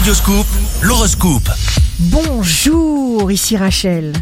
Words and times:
Radioscoop, 0.00 0.46
l'horoscope. 0.80 1.50
Bonjour, 1.98 3.30
ici 3.30 3.58
Rachel. 3.58 4.14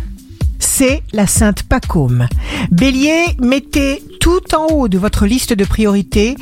C'est 0.59 1.05
la 1.13 1.29
Sainte 1.29 1.63
Pacôme. 1.63 2.27
Bélier, 2.73 3.37
mettez 3.39 4.03
tout 4.19 4.57
en 4.57 4.67
haut 4.75 4.89
de 4.89 4.99
votre 4.99 5.25
liste 5.25 5.53
de 5.53 5.65
priorités 5.65 6.37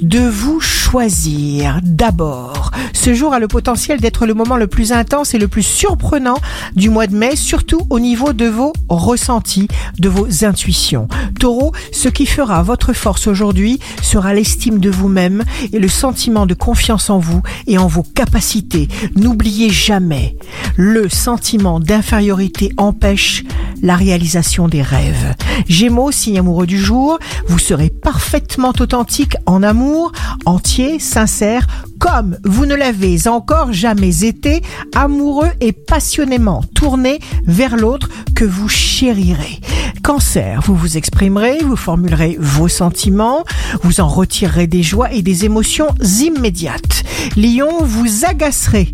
de 0.00 0.20
vous 0.20 0.60
choisir 0.60 1.80
d'abord. 1.82 2.57
Ce 2.92 3.14
jour 3.14 3.32
a 3.32 3.38
le 3.38 3.48
potentiel 3.48 4.00
d'être 4.00 4.26
le 4.26 4.34
moment 4.34 4.56
le 4.56 4.66
plus 4.66 4.92
intense 4.92 5.34
et 5.34 5.38
le 5.38 5.48
plus 5.48 5.62
surprenant 5.62 6.38
du 6.74 6.90
mois 6.90 7.06
de 7.06 7.16
mai, 7.16 7.36
surtout 7.36 7.86
au 7.90 8.00
niveau 8.00 8.32
de 8.32 8.46
vos 8.46 8.72
ressentis, 8.88 9.68
de 9.98 10.08
vos 10.08 10.44
intuitions. 10.44 11.08
Taureau, 11.38 11.72
ce 11.92 12.08
qui 12.08 12.26
fera 12.26 12.62
votre 12.62 12.92
force 12.92 13.26
aujourd'hui 13.26 13.78
sera 14.02 14.34
l'estime 14.34 14.78
de 14.78 14.90
vous-même 14.90 15.44
et 15.72 15.78
le 15.78 15.88
sentiment 15.88 16.46
de 16.46 16.54
confiance 16.54 17.10
en 17.10 17.18
vous 17.18 17.42
et 17.66 17.78
en 17.78 17.86
vos 17.86 18.02
capacités. 18.02 18.88
N'oubliez 19.16 19.70
jamais, 19.70 20.36
le 20.76 21.08
sentiment 21.08 21.80
d'infériorité 21.80 22.72
empêche 22.76 23.44
la 23.82 23.96
réalisation 23.96 24.68
des 24.68 24.82
rêves. 24.82 25.34
Gémeaux, 25.68 26.10
signe 26.10 26.38
amoureux 26.38 26.66
du 26.66 26.78
jour, 26.78 27.18
vous 27.48 27.58
serez 27.58 27.90
parfaitement 27.90 28.72
authentique 28.78 29.36
en 29.46 29.62
amour, 29.62 30.12
entier, 30.44 30.98
sincère, 30.98 31.66
comme 31.98 32.38
vous 32.44 32.66
ne 32.66 32.74
l'avez 32.74 33.26
encore 33.28 33.72
jamais 33.72 34.24
été, 34.24 34.62
amoureux 34.94 35.50
et 35.60 35.72
passionnément 35.72 36.62
tourné 36.74 37.18
vers 37.44 37.76
l'autre 37.76 38.08
que 38.34 38.44
vous 38.44 38.68
chérirez. 38.68 39.60
Cancer, 40.02 40.60
vous 40.64 40.76
vous 40.76 40.96
exprimerez, 40.96 41.58
vous 41.62 41.76
formulerez 41.76 42.36
vos 42.40 42.68
sentiments, 42.68 43.44
vous 43.82 44.00
en 44.00 44.08
retirerez 44.08 44.66
des 44.66 44.82
joies 44.82 45.12
et 45.12 45.22
des 45.22 45.44
émotions 45.44 45.88
immédiates. 46.20 47.04
Lion, 47.36 47.82
vous 47.82 48.24
agacerez 48.24 48.92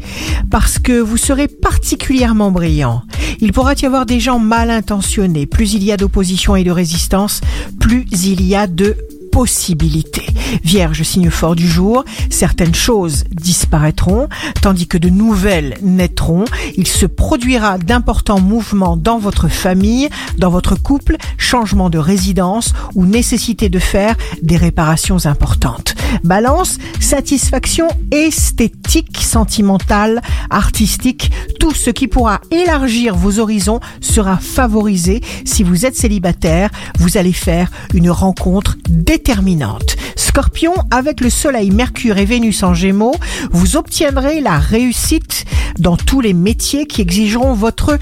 parce 0.50 0.78
que 0.78 0.98
vous 0.98 1.16
serez 1.16 1.46
particulièrement 1.48 2.50
brillant. 2.50 3.02
Il 3.44 3.52
pourra 3.52 3.74
y 3.74 3.84
avoir 3.84 4.06
des 4.06 4.20
gens 4.20 4.38
mal 4.38 4.70
intentionnés. 4.70 5.44
Plus 5.44 5.74
il 5.74 5.84
y 5.84 5.92
a 5.92 5.98
d'opposition 5.98 6.56
et 6.56 6.64
de 6.64 6.70
résistance, 6.70 7.42
plus 7.78 8.06
il 8.24 8.40
y 8.40 8.56
a 8.56 8.66
de 8.66 8.96
possibilités. 9.30 10.24
Vierge, 10.64 11.02
signe 11.02 11.28
fort 11.28 11.54
du 11.54 11.68
jour, 11.68 12.06
certaines 12.30 12.74
choses 12.74 13.24
disparaîtront, 13.30 14.30
tandis 14.62 14.86
que 14.86 14.96
de 14.96 15.10
nouvelles 15.10 15.76
naîtront. 15.82 16.46
Il 16.78 16.86
se 16.86 17.04
produira 17.04 17.76
d'importants 17.76 18.40
mouvements 18.40 18.96
dans 18.96 19.18
votre 19.18 19.48
famille, 19.48 20.08
dans 20.38 20.48
votre 20.48 20.74
couple, 20.74 21.18
changement 21.36 21.90
de 21.90 21.98
résidence 21.98 22.72
ou 22.94 23.04
nécessité 23.04 23.68
de 23.68 23.78
faire 23.78 24.16
des 24.40 24.56
réparations 24.56 25.26
importantes. 25.26 25.94
Balance, 26.22 26.78
satisfaction 27.00 27.88
esthétique, 28.10 29.18
sentimentale, 29.18 30.22
artistique, 30.50 31.30
tout 31.60 31.74
ce 31.74 31.90
qui 31.90 32.08
pourra 32.08 32.40
élargir 32.50 33.14
vos 33.14 33.38
horizons 33.38 33.80
sera 34.00 34.38
favorisé. 34.38 35.20
Si 35.44 35.62
vous 35.62 35.86
êtes 35.86 35.96
célibataire, 35.96 36.70
vous 36.98 37.16
allez 37.16 37.32
faire 37.32 37.70
une 37.92 38.10
rencontre 38.10 38.76
déterminante. 38.88 39.96
Scorpion, 40.16 40.74
avec 40.90 41.20
le 41.20 41.30
Soleil, 41.30 41.70
Mercure 41.70 42.18
et 42.18 42.24
Vénus 42.24 42.62
en 42.62 42.74
Gémeaux, 42.74 43.14
vous 43.50 43.76
obtiendrez 43.76 44.40
la 44.40 44.58
réussite 44.58 45.44
dans 45.78 45.96
tous 45.96 46.20
les 46.20 46.32
métiers 46.32 46.86
qui 46.86 47.02
exigeront 47.02 47.54
votre 47.54 47.98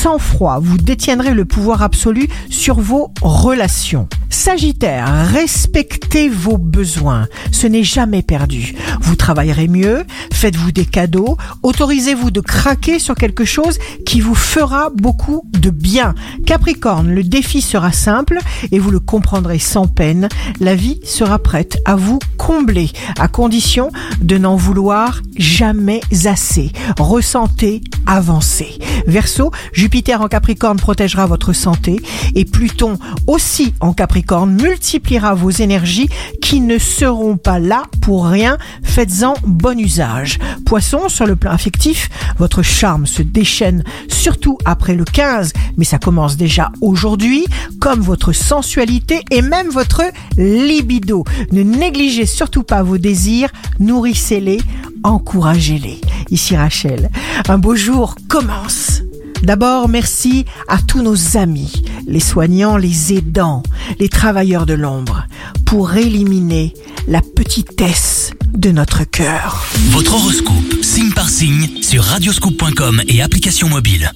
sang-froid. 0.00 0.60
Vous 0.62 0.78
détiendrez 0.78 1.34
le 1.34 1.44
pouvoir 1.44 1.82
absolu 1.82 2.26
sur 2.48 2.80
vos 2.80 3.12
relations. 3.20 4.08
Sagittaire, 4.30 5.28
respectez 5.30 6.30
vos 6.30 6.56
besoins. 6.56 7.26
Ce 7.52 7.66
n'est 7.66 7.84
jamais 7.84 8.22
perdu. 8.22 8.74
Vous 9.02 9.16
travaillerez 9.16 9.68
mieux, 9.68 10.04
faites-vous 10.32 10.72
des 10.72 10.86
cadeaux, 10.86 11.36
autorisez-vous 11.62 12.30
de 12.30 12.40
craquer 12.40 12.98
sur 12.98 13.14
quelque 13.14 13.44
chose 13.44 13.78
qui 14.06 14.22
vous 14.22 14.34
fera 14.34 14.88
beaucoup 14.88 15.42
de 15.52 15.68
bien. 15.68 16.14
Capricorne, 16.46 17.10
le 17.10 17.22
défi 17.22 17.60
sera 17.60 17.92
simple 17.92 18.38
et 18.72 18.78
vous 18.78 18.90
le 18.90 19.00
comprendrez 19.00 19.58
sans 19.58 19.86
peine. 19.86 20.28
La 20.60 20.74
vie 20.74 21.00
sera 21.04 21.38
prête 21.38 21.76
à 21.84 21.96
vous 21.96 22.20
combler, 22.38 22.90
à 23.18 23.28
condition 23.28 23.90
de 24.22 24.38
n'en 24.38 24.56
vouloir 24.56 25.20
jamais 25.36 26.00
assez. 26.24 26.72
Ressentez, 26.98 27.82
avancez. 28.10 28.78
Verseau, 29.06 29.52
Jupiter 29.72 30.20
en 30.20 30.28
Capricorne 30.28 30.78
protégera 30.78 31.26
votre 31.26 31.52
santé 31.52 32.02
et 32.34 32.44
Pluton 32.44 32.98
aussi 33.26 33.72
en 33.80 33.92
Capricorne 33.92 34.60
multipliera 34.60 35.34
vos 35.34 35.50
énergies 35.50 36.08
qui 36.42 36.60
ne 36.60 36.78
seront 36.78 37.36
pas 37.36 37.60
là 37.60 37.84
pour 38.02 38.26
rien. 38.26 38.58
Faites-en 38.82 39.34
bon 39.46 39.78
usage. 39.78 40.38
Poisson, 40.66 41.08
sur 41.08 41.26
le 41.26 41.36
plan 41.36 41.52
affectif, 41.52 42.08
votre 42.38 42.62
charme 42.62 43.06
se 43.06 43.22
déchaîne 43.22 43.84
surtout 44.08 44.58
après 44.64 44.94
le 44.94 45.04
15, 45.04 45.52
mais 45.76 45.84
ça 45.84 45.98
commence 45.98 46.36
déjà 46.36 46.72
aujourd'hui, 46.80 47.46
comme 47.80 48.00
votre 48.00 48.32
sensualité 48.32 49.20
et 49.30 49.42
même 49.42 49.68
votre 49.68 50.02
libido. 50.36 51.24
Ne 51.52 51.62
négligez 51.62 52.26
surtout 52.26 52.64
pas 52.64 52.82
vos 52.82 52.98
désirs, 52.98 53.50
nourrissez-les, 53.78 54.58
encouragez-les. 55.04 56.00
Ici 56.30 56.56
Rachel, 56.56 57.10
un 57.48 57.58
beau 57.58 57.74
jour 57.74 58.14
commence. 58.28 59.02
D'abord, 59.42 59.88
merci 59.88 60.44
à 60.68 60.78
tous 60.78 61.02
nos 61.02 61.36
amis, 61.36 61.82
les 62.06 62.20
soignants, 62.20 62.76
les 62.76 63.14
aidants, 63.14 63.62
les 63.98 64.08
travailleurs 64.08 64.66
de 64.66 64.74
l'ombre, 64.74 65.26
pour 65.64 65.94
éliminer 65.94 66.74
la 67.08 67.22
petitesse 67.22 68.32
de 68.52 68.70
notre 68.70 69.04
cœur. 69.04 69.66
Votre 69.90 70.14
horoscope, 70.14 70.82
signe 70.82 71.12
par 71.12 71.28
signe, 71.28 71.82
sur 71.82 72.04
radioscoop.com 72.04 73.02
et 73.08 73.22
application 73.22 73.68
mobile. 73.68 74.10